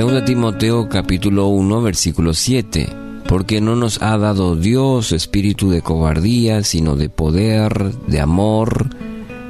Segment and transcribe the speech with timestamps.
[0.00, 2.88] 2 Timoteo capítulo 1 versículo 7.
[3.28, 8.86] Porque no nos ha dado Dios espíritu de cobardía, sino de poder, de amor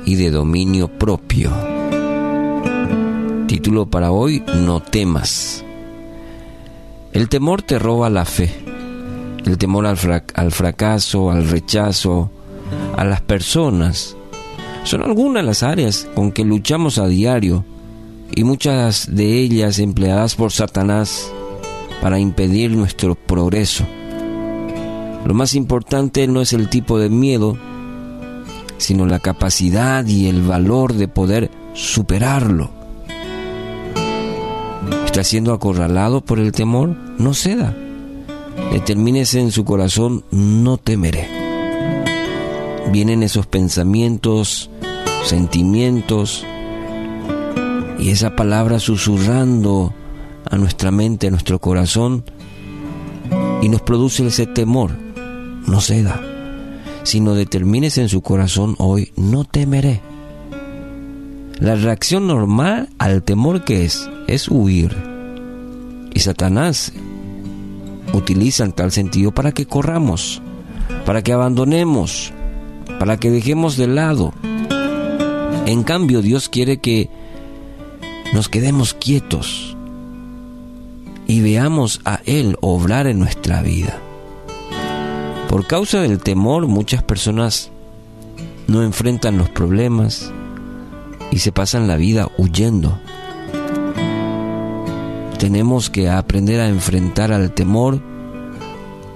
[0.05, 1.53] y de dominio propio.
[3.47, 5.65] Título para hoy, No temas.
[7.13, 8.51] El temor te roba la fe.
[9.47, 9.99] El temor al,
[10.35, 12.29] al fracaso, al rechazo,
[12.97, 14.17] a las personas.
[14.83, 17.65] Son algunas las áreas con que luchamos a diario
[18.35, 21.31] y muchas de ellas empleadas por Satanás
[22.01, 23.85] para impedir nuestro progreso.
[25.25, 27.57] Lo más importante no es el tipo de miedo,
[28.79, 32.71] sino la capacidad y el valor de poder superarlo.
[35.05, 36.97] ¿Está siendo acorralado por el temor?
[37.19, 37.77] No ceda.
[38.73, 41.29] Determínese en su corazón, no temeré.
[42.93, 44.71] Vienen esos pensamientos,
[45.25, 46.47] sentimientos,
[48.01, 49.93] y esa palabra susurrando
[50.51, 52.25] a nuestra mente, a nuestro corazón,
[53.61, 54.93] y nos produce ese temor.
[55.67, 56.21] No ceda,
[57.03, 60.01] sino determines en su corazón hoy, no temeré.
[61.59, 64.97] La reacción normal al temor que es, es huir.
[66.15, 66.95] Y Satanás
[68.15, 70.41] utiliza en tal sentido para que corramos,
[71.05, 72.33] para que abandonemos,
[72.99, 74.33] para que dejemos de lado.
[75.67, 77.11] En cambio, Dios quiere que
[78.33, 79.77] nos quedemos quietos
[81.27, 83.99] y veamos a Él obrar en nuestra vida.
[85.49, 87.71] Por causa del temor muchas personas
[88.69, 90.33] no enfrentan los problemas
[91.33, 92.99] y se pasan la vida huyendo.
[95.39, 98.01] Tenemos que aprender a enfrentar al temor,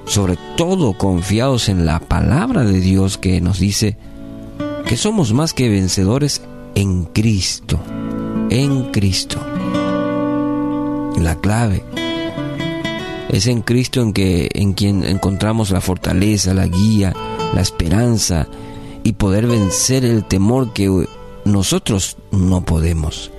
[0.06, 3.96] sobre todo confiados en la palabra de Dios que nos dice
[4.86, 6.42] que somos más que vencedores
[6.74, 7.80] en Cristo
[8.54, 9.40] en Cristo.
[11.18, 11.82] La clave
[13.28, 17.12] es en Cristo en que en quien encontramos la fortaleza, la guía,
[17.52, 18.46] la esperanza
[19.02, 21.04] y poder vencer el temor que
[21.44, 23.32] nosotros no podemos.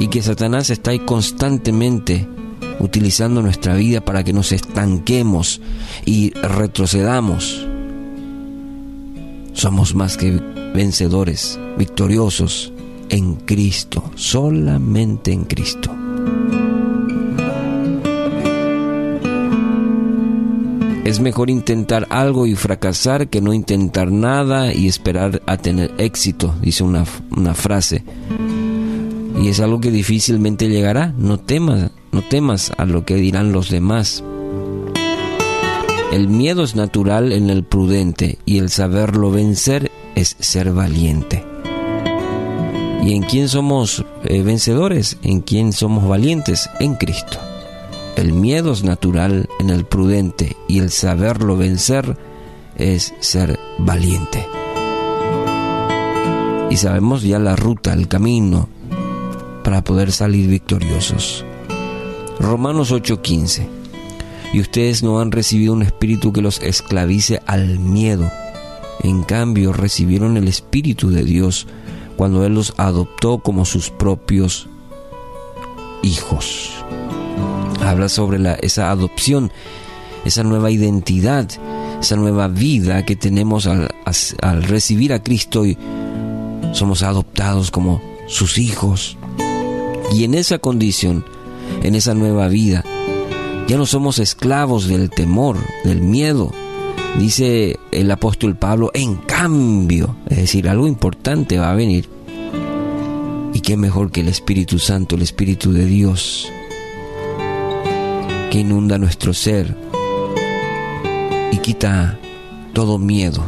[0.00, 2.26] Y que Satanás está ahí constantemente
[2.78, 5.60] utilizando nuestra vida para que nos estanquemos
[6.06, 7.66] y retrocedamos.
[9.52, 10.30] Somos más que
[10.72, 12.72] vencedores, victoriosos
[13.08, 15.94] en Cristo, solamente en Cristo.
[21.04, 26.54] Es mejor intentar algo y fracasar que no intentar nada y esperar a tener éxito,
[26.60, 28.04] dice una, una frase.
[29.40, 31.14] Y es algo que difícilmente llegará.
[31.16, 34.22] No temas, no temas a lo que dirán los demás.
[36.12, 41.47] El miedo es natural en el prudente y el saberlo vencer es ser valiente.
[43.08, 45.16] ¿Y en quién somos eh, vencedores?
[45.22, 46.68] ¿En quién somos valientes?
[46.78, 47.38] En Cristo.
[48.16, 52.18] El miedo es natural en el prudente y el saberlo vencer
[52.76, 54.46] es ser valiente.
[56.68, 58.68] Y sabemos ya la ruta, el camino
[59.64, 61.46] para poder salir victoriosos.
[62.38, 63.66] Romanos 8:15.
[64.52, 68.30] Y ustedes no han recibido un espíritu que los esclavice al miedo.
[69.00, 71.66] En cambio, recibieron el espíritu de Dios
[72.18, 74.66] cuando Él los adoptó como sus propios
[76.02, 76.72] hijos.
[77.80, 79.52] Habla sobre la, esa adopción,
[80.24, 81.48] esa nueva identidad,
[82.02, 83.88] esa nueva vida que tenemos al,
[84.42, 85.78] al recibir a Cristo y
[86.72, 89.16] somos adoptados como sus hijos.
[90.12, 91.24] Y en esa condición,
[91.84, 92.84] en esa nueva vida,
[93.68, 96.50] ya no somos esclavos del temor, del miedo.
[97.16, 102.08] Dice el apóstol Pablo, en cambio, es decir, algo importante va a venir.
[103.54, 106.48] Y qué mejor que el Espíritu Santo, el Espíritu de Dios,
[108.50, 109.76] que inunda nuestro ser
[111.50, 112.18] y quita
[112.72, 113.42] todo miedo,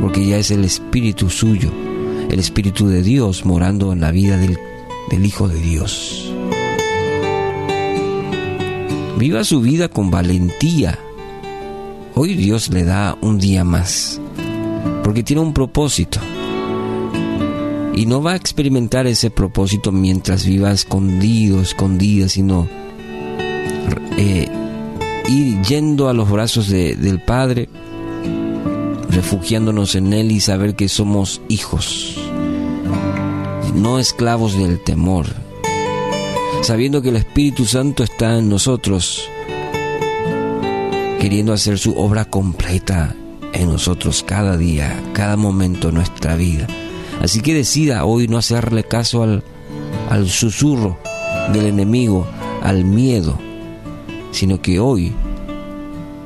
[0.00, 1.70] porque ya es el Espíritu suyo,
[2.30, 4.58] el Espíritu de Dios morando en la vida del,
[5.10, 6.32] del Hijo de Dios.
[9.18, 10.98] Viva su vida con valentía.
[12.20, 14.20] Hoy Dios le da un día más,
[15.04, 16.18] porque tiene un propósito.
[17.94, 22.66] Y no va a experimentar ese propósito mientras viva escondido, escondida, sino
[24.16, 24.48] eh,
[25.28, 27.68] ir yendo a los brazos del Padre,
[29.10, 32.16] refugiándonos en Él y saber que somos hijos,
[33.76, 35.26] no esclavos del temor,
[36.62, 39.22] sabiendo que el Espíritu Santo está en nosotros,
[41.18, 43.14] queriendo hacer su obra completa
[43.52, 46.66] en nosotros cada día, cada momento de nuestra vida.
[47.20, 49.42] Así que decida hoy no hacerle caso al,
[50.10, 50.98] al susurro
[51.52, 52.26] del enemigo,
[52.62, 53.38] al miedo,
[54.30, 55.12] sino que hoy,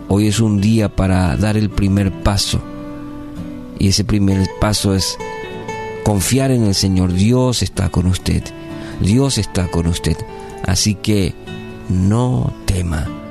[0.08, 2.60] hoy es un día para dar el primer paso.
[3.78, 5.16] Y ese primer paso es
[6.04, 7.12] confiar en el Señor.
[7.12, 8.44] Dios está con usted.
[9.00, 10.16] Dios está con usted.
[10.64, 11.34] Así que
[11.88, 13.21] no tema